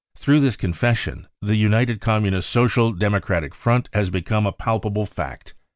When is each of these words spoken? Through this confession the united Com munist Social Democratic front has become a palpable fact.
Through 0.17 0.39
this 0.39 0.55
confession 0.55 1.27
the 1.43 1.55
united 1.55 2.01
Com 2.01 2.23
munist 2.23 2.45
Social 2.45 2.91
Democratic 2.91 3.53
front 3.53 3.87
has 3.93 4.09
become 4.09 4.47
a 4.47 4.51
palpable 4.51 5.05
fact. 5.05 5.53